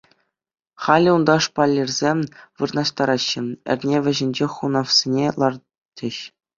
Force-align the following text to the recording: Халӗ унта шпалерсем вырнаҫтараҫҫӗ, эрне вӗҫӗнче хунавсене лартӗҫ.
Халӗ 0.85 1.09
унта 1.17 1.35
шпалерсем 1.47 2.19
вырнаҫтараҫҫӗ, 2.63 3.43
эрне 3.77 3.97
вӗҫӗнче 4.09 4.47
хунавсене 4.59 5.25
лартӗҫ. 5.41 6.17